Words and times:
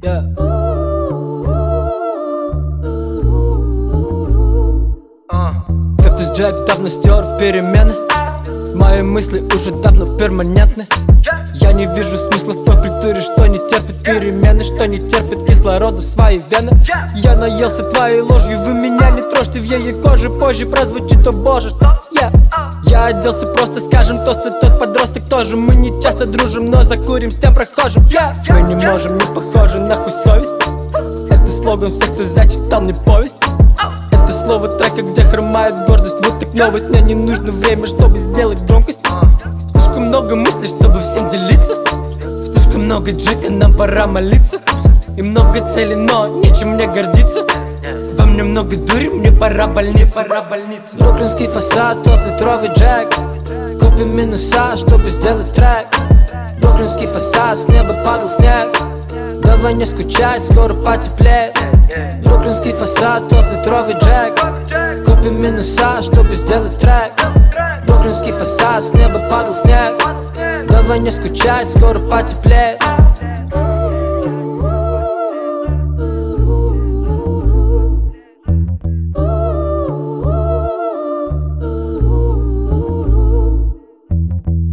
Как 0.00 0.22
ты 6.16 6.24
с 6.24 6.30
Джек 6.32 6.54
давно 6.66 6.88
стер 6.88 7.24
перемены. 7.40 7.94
Мои 8.76 9.02
мысли 9.02 9.40
уже 9.40 9.72
давно 9.82 10.06
перманентны. 10.16 10.86
Я 11.68 11.74
не 11.74 11.84
вижу 11.84 12.16
смысла 12.16 12.54
в 12.54 12.64
той 12.64 12.76
культуре, 12.76 13.20
что 13.20 13.46
не 13.46 13.58
терпит 13.58 14.02
перемены 14.02 14.64
Что 14.64 14.86
не 14.86 14.98
терпит 14.98 15.46
кислорода 15.46 16.00
в 16.00 16.04
свои 16.04 16.40
вены. 16.50 16.72
Я 17.14 17.36
наелся 17.36 17.82
твоей 17.84 18.22
ложью, 18.22 18.58
вы 18.60 18.72
меня 18.72 19.10
не 19.10 19.20
трожьте 19.20 19.60
В 19.60 19.64
ее 19.64 19.92
коже 19.92 20.30
позже 20.30 20.64
прозвучит, 20.64 21.26
о 21.26 21.32
боже, 21.32 21.68
что 21.68 21.94
я? 22.12 22.32
Оделся 23.04 23.46
просто, 23.46 23.80
скажем, 23.80 24.24
тост 24.24 24.40
и 24.46 24.50
тот 24.60 24.78
подросток 24.78 25.24
тоже. 25.24 25.56
Мы 25.56 25.74
не 25.76 26.02
часто 26.02 26.26
дружим, 26.26 26.70
но 26.70 26.82
закурим 26.82 27.30
с 27.30 27.36
тем 27.36 27.54
прохожим. 27.54 28.02
Мы 28.48 28.62
не 28.62 28.74
можем, 28.74 29.18
не 29.18 29.26
похожи, 29.26 29.78
нахуй 29.78 30.12
совесть. 30.12 30.52
Это 31.30 31.48
слоган 31.48 31.90
всех, 31.90 32.14
кто 32.14 32.24
зачитал 32.24 32.80
мне 32.80 32.94
повесть. 32.94 33.36
Это 34.10 34.32
слово 34.32 34.68
трека, 34.68 35.02
где 35.02 35.22
хромает 35.22 35.86
гордость 35.86 36.16
Вот 36.22 36.40
так 36.40 36.54
новость, 36.54 36.88
мне 36.88 37.02
не 37.02 37.14
нужно 37.14 37.52
время, 37.52 37.86
чтобы 37.86 38.16
сделать 38.16 38.62
громкость 38.64 39.00
Слишком 39.98 40.10
много 40.10 40.36
мыслей, 40.36 40.68
чтобы 40.68 41.00
всем 41.00 41.28
делиться. 41.28 41.74
Слишком 42.44 42.84
много 42.84 43.10
джека, 43.10 43.50
нам 43.50 43.74
пора 43.74 44.06
молиться. 44.06 44.58
И 45.16 45.22
много 45.22 45.66
целей, 45.66 45.96
но 45.96 46.28
нечем 46.28 46.74
мне 46.74 46.86
гордиться. 46.86 47.44
Во 48.16 48.24
мне 48.26 48.44
много 48.44 48.76
дури, 48.76 49.08
мне 49.08 49.32
пора 49.32 49.66
больница 49.66 50.22
Пора 50.22 50.42
больница 50.42 50.96
Бруклинский 51.00 51.48
фасад, 51.48 52.04
тот 52.04 52.20
литровый 52.30 52.68
джек. 52.74 53.12
Купим 53.80 54.14
минуса, 54.14 54.76
чтобы 54.76 55.10
сделать 55.10 55.52
трек. 55.52 55.88
Бруклинский 56.60 57.08
фасад, 57.08 57.58
с 57.58 57.66
неба 57.66 57.94
падал 58.04 58.28
снег. 58.28 58.68
Давай 59.42 59.74
не 59.74 59.84
скучать, 59.84 60.44
скоро 60.44 60.74
потеплеет. 60.74 61.58
Бруклинский 62.24 62.72
фасад, 62.72 63.28
тот 63.28 63.44
литровый 63.52 63.94
джек. 63.94 64.38
Купим 65.04 65.42
минуса, 65.42 66.02
чтобы 66.02 66.36
сделать 66.36 66.78
трек 66.78 67.10
Бруклинский 67.88 68.32
фасад, 68.32 68.84
с 68.84 68.92
неба 68.92 69.18
падал 69.30 69.54
снег. 69.54 69.94
Давай 70.70 70.98
не 70.98 71.10
скучать, 71.10 71.70
скоро 71.70 71.98
потеплеет. 71.98 72.78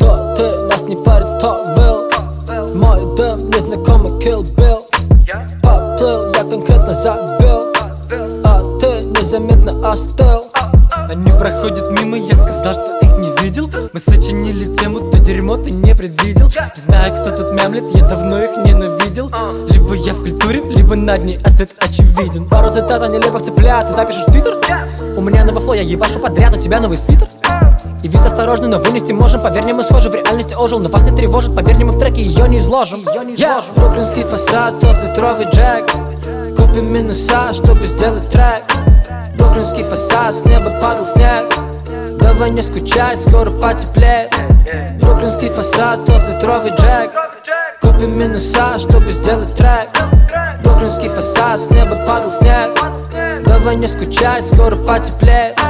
То 0.00 0.34
ты 0.36 0.66
нас 0.66 0.82
не 0.84 0.96
парит, 0.96 1.38
то 1.38 2.10
Мой 2.74 3.16
дым, 3.16 3.38
незнакомый 3.50 4.12
Kill 4.22 4.46
Поплыл, 5.62 6.32
я 6.32 6.44
конкретно 6.44 6.94
забил 6.94 7.72
А 8.44 8.80
ты 8.80 9.04
незаметно 9.04 9.92
остыл. 9.92 10.46
Они 11.10 11.30
проходят 11.32 11.90
мимо, 11.90 12.16
я 12.16 12.34
сказал, 12.34 12.72
что 12.72 13.01
не 13.22 13.30
видел. 13.42 13.70
Мы 13.92 14.00
сочинили 14.00 14.66
тему, 14.74 15.10
то 15.10 15.18
дерьмо 15.20 15.56
ты 15.56 15.70
не 15.70 15.94
предвидел. 15.94 16.48
Не 16.48 16.80
знаю, 16.80 17.14
кто 17.14 17.30
тут 17.30 17.52
мямлет, 17.52 17.84
я 17.94 18.04
давно 18.08 18.42
их 18.42 18.56
ненавидел. 18.58 19.30
Либо 19.68 19.94
я 19.94 20.12
в 20.12 20.22
культуре, 20.22 20.60
либо 20.62 20.96
над 20.96 21.24
ней 21.24 21.36
ответ 21.36 21.70
очевиден. 21.78 22.48
Пару 22.48 22.70
цитат 22.70 23.00
о 23.00 23.08
нелепых 23.08 23.42
цыплят, 23.42 23.86
ты 23.86 23.94
запишешь 23.94 24.24
в 24.26 24.32
твиттер? 24.32 24.58
У 25.16 25.20
меня 25.20 25.44
новый 25.44 25.62
фло, 25.62 25.74
я 25.74 25.82
ебашу 25.82 26.18
подряд, 26.18 26.54
у 26.54 26.60
тебя 26.60 26.80
новый 26.80 26.98
свитер? 26.98 27.28
И 28.02 28.08
вид 28.08 28.20
осторожный, 28.20 28.68
но 28.68 28.80
вынести 28.80 29.12
можем 29.12 29.40
Поверь 29.40 29.62
мне, 29.62 29.74
мы 29.74 29.84
схожи, 29.84 30.10
в 30.10 30.14
реальности 30.14 30.54
ожил. 30.54 30.80
Но 30.80 30.88
вас 30.88 31.08
не 31.08 31.16
тревожит, 31.16 31.54
поверь 31.54 31.84
мы 31.84 31.92
в 31.92 31.98
треке 31.98 32.22
ее 32.22 32.48
не 32.48 32.56
изложим. 32.56 33.06
Я 33.36 33.62
Бруклинский 33.76 34.24
фасад, 34.24 34.80
тот 34.80 34.96
литровый 35.06 35.46
джек. 35.46 35.88
Купим 36.56 36.92
минуса, 36.92 37.52
чтобы 37.54 37.86
сделать 37.86 38.28
трек. 38.28 38.64
Бруклинский 39.38 39.84
фасад, 39.84 40.34
с 40.34 40.44
неба 40.44 40.70
падал 40.80 41.06
снег 41.06 41.71
Давай 42.32 42.48
не 42.48 42.62
скучать, 42.62 43.20
скоро 43.20 43.50
потеплеет. 43.50 44.30
Бруклинский 45.02 45.50
фасад, 45.50 46.02
тот 46.06 46.22
литровый 46.32 46.70
джек. 46.70 47.12
Купим 47.82 48.18
минуса, 48.18 48.78
чтобы 48.78 49.12
сделать 49.12 49.54
трек. 49.54 49.86
Бруклинский 50.64 51.10
фасад, 51.10 51.60
с 51.60 51.70
неба 51.70 51.96
падал 52.06 52.30
снег. 52.30 52.70
Давай 53.46 53.76
не 53.76 53.86
скучать, 53.86 54.46
скоро 54.46 54.76
потеплеет. 54.76 55.60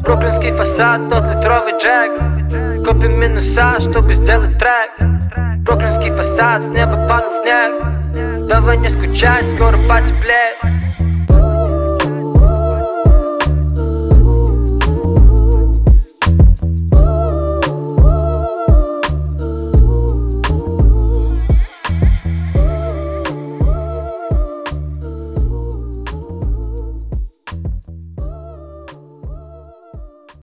Бруклинский 0.00 0.52
фасад, 0.52 1.10
тот 1.10 1.24
литровый 1.24 1.74
джек. 1.74 2.86
Купим 2.86 3.20
минуса, 3.20 3.78
чтобы 3.78 4.14
сделать 4.14 4.58
трек. 4.58 4.90
Бруклинский 5.58 6.10
фасад, 6.10 6.64
с 6.64 6.68
неба 6.68 7.06
падал 7.06 7.32
снег. 7.32 8.48
Давай 8.48 8.78
не 8.78 8.88
скучать, 8.88 9.44
скоро 9.52 9.76
потеплеет 9.86 10.87